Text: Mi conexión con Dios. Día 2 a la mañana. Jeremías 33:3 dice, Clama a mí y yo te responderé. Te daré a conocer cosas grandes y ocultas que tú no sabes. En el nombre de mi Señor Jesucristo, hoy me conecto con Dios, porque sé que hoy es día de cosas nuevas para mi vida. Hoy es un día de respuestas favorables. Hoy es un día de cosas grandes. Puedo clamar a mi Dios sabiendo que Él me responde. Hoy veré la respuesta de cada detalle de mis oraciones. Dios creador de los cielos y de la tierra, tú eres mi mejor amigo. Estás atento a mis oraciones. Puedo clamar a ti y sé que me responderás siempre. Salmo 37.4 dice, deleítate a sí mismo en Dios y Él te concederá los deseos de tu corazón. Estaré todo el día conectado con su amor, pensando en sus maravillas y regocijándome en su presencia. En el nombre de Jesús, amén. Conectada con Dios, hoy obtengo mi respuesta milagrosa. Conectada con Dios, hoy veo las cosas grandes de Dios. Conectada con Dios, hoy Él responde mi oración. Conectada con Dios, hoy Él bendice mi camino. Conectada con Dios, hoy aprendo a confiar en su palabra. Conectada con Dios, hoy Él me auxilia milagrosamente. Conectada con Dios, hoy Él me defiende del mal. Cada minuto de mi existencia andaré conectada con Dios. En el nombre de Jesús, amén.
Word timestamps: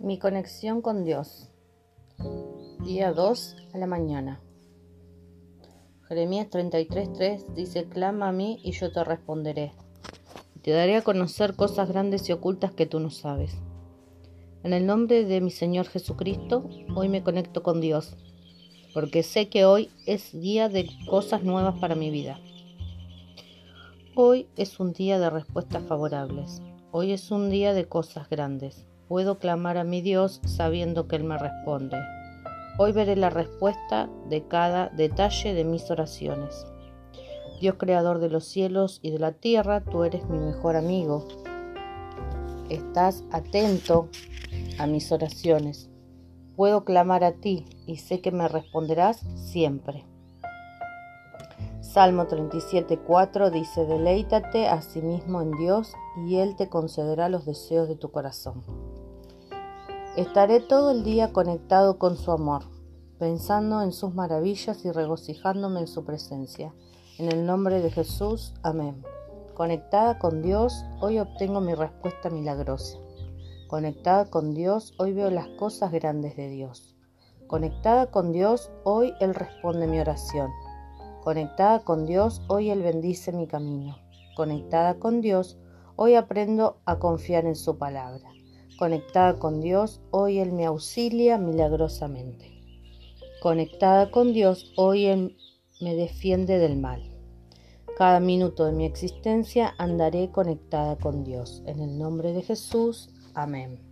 Mi 0.00 0.16
conexión 0.16 0.80
con 0.80 1.04
Dios. 1.04 1.48
Día 2.84 3.12
2 3.12 3.56
a 3.74 3.78
la 3.78 3.88
mañana. 3.88 4.40
Jeremías 6.06 6.48
33:3 6.50 7.52
dice, 7.54 7.88
Clama 7.88 8.28
a 8.28 8.32
mí 8.32 8.60
y 8.62 8.70
yo 8.70 8.92
te 8.92 9.02
responderé. 9.02 9.72
Te 10.62 10.70
daré 10.70 10.94
a 10.94 11.02
conocer 11.02 11.56
cosas 11.56 11.88
grandes 11.88 12.28
y 12.28 12.32
ocultas 12.32 12.70
que 12.70 12.86
tú 12.86 13.00
no 13.00 13.10
sabes. 13.10 13.58
En 14.62 14.72
el 14.72 14.86
nombre 14.86 15.24
de 15.24 15.40
mi 15.40 15.50
Señor 15.50 15.86
Jesucristo, 15.86 16.70
hoy 16.94 17.08
me 17.08 17.24
conecto 17.24 17.64
con 17.64 17.80
Dios, 17.80 18.16
porque 18.94 19.24
sé 19.24 19.48
que 19.48 19.64
hoy 19.64 19.90
es 20.06 20.30
día 20.30 20.68
de 20.68 20.88
cosas 21.10 21.42
nuevas 21.42 21.76
para 21.80 21.96
mi 21.96 22.10
vida. 22.10 22.38
Hoy 24.14 24.46
es 24.56 24.78
un 24.78 24.92
día 24.92 25.18
de 25.18 25.28
respuestas 25.28 25.82
favorables. 25.82 26.62
Hoy 26.92 27.10
es 27.10 27.32
un 27.32 27.50
día 27.50 27.74
de 27.74 27.88
cosas 27.88 28.30
grandes. 28.30 28.86
Puedo 29.08 29.38
clamar 29.38 29.78
a 29.78 29.84
mi 29.84 30.02
Dios 30.02 30.42
sabiendo 30.44 31.08
que 31.08 31.16
Él 31.16 31.24
me 31.24 31.38
responde. 31.38 31.96
Hoy 32.76 32.92
veré 32.92 33.16
la 33.16 33.30
respuesta 33.30 34.10
de 34.28 34.46
cada 34.46 34.90
detalle 34.90 35.54
de 35.54 35.64
mis 35.64 35.90
oraciones. 35.90 36.66
Dios 37.58 37.76
creador 37.78 38.18
de 38.18 38.28
los 38.28 38.44
cielos 38.44 39.00
y 39.02 39.10
de 39.10 39.18
la 39.18 39.32
tierra, 39.32 39.80
tú 39.82 40.04
eres 40.04 40.28
mi 40.28 40.38
mejor 40.38 40.76
amigo. 40.76 41.26
Estás 42.68 43.24
atento 43.32 44.10
a 44.78 44.86
mis 44.86 45.10
oraciones. 45.10 45.88
Puedo 46.54 46.84
clamar 46.84 47.24
a 47.24 47.32
ti 47.32 47.64
y 47.86 47.96
sé 47.96 48.20
que 48.20 48.30
me 48.30 48.46
responderás 48.46 49.24
siempre. 49.34 50.04
Salmo 51.80 52.26
37.4 52.26 53.50
dice, 53.50 53.86
deleítate 53.86 54.68
a 54.68 54.82
sí 54.82 55.00
mismo 55.00 55.40
en 55.40 55.52
Dios 55.52 55.94
y 56.28 56.36
Él 56.36 56.54
te 56.56 56.68
concederá 56.68 57.30
los 57.30 57.46
deseos 57.46 57.88
de 57.88 57.96
tu 57.96 58.10
corazón. 58.10 58.62
Estaré 60.18 60.58
todo 60.58 60.90
el 60.90 61.04
día 61.04 61.32
conectado 61.32 61.96
con 61.96 62.16
su 62.16 62.32
amor, 62.32 62.64
pensando 63.20 63.82
en 63.82 63.92
sus 63.92 64.16
maravillas 64.16 64.84
y 64.84 64.90
regocijándome 64.90 65.78
en 65.78 65.86
su 65.86 66.04
presencia. 66.04 66.74
En 67.18 67.30
el 67.30 67.46
nombre 67.46 67.80
de 67.80 67.92
Jesús, 67.92 68.52
amén. 68.64 69.04
Conectada 69.54 70.18
con 70.18 70.42
Dios, 70.42 70.84
hoy 71.00 71.20
obtengo 71.20 71.60
mi 71.60 71.72
respuesta 71.72 72.30
milagrosa. 72.30 72.98
Conectada 73.68 74.24
con 74.24 74.54
Dios, 74.54 74.92
hoy 74.98 75.12
veo 75.12 75.30
las 75.30 75.46
cosas 75.50 75.92
grandes 75.92 76.36
de 76.36 76.48
Dios. 76.48 76.96
Conectada 77.46 78.10
con 78.10 78.32
Dios, 78.32 78.72
hoy 78.82 79.14
Él 79.20 79.36
responde 79.36 79.86
mi 79.86 80.00
oración. 80.00 80.50
Conectada 81.22 81.84
con 81.84 82.06
Dios, 82.06 82.42
hoy 82.48 82.70
Él 82.70 82.82
bendice 82.82 83.30
mi 83.30 83.46
camino. 83.46 83.96
Conectada 84.36 84.98
con 84.98 85.20
Dios, 85.20 85.60
hoy 85.94 86.16
aprendo 86.16 86.80
a 86.86 86.98
confiar 86.98 87.44
en 87.44 87.54
su 87.54 87.78
palabra. 87.78 88.32
Conectada 88.78 89.40
con 89.40 89.60
Dios, 89.60 90.00
hoy 90.12 90.38
Él 90.38 90.52
me 90.52 90.64
auxilia 90.64 91.36
milagrosamente. 91.36 92.62
Conectada 93.42 94.12
con 94.12 94.32
Dios, 94.32 94.72
hoy 94.76 95.06
Él 95.06 95.36
me 95.80 95.96
defiende 95.96 96.58
del 96.58 96.76
mal. 96.76 97.02
Cada 97.96 98.20
minuto 98.20 98.66
de 98.66 98.72
mi 98.72 98.84
existencia 98.84 99.74
andaré 99.78 100.30
conectada 100.30 100.94
con 100.96 101.24
Dios. 101.24 101.64
En 101.66 101.80
el 101.80 101.98
nombre 101.98 102.32
de 102.32 102.42
Jesús, 102.42 103.10
amén. 103.34 103.87